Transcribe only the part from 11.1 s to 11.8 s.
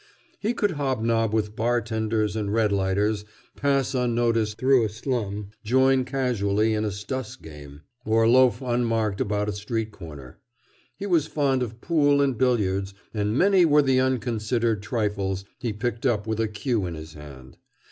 fond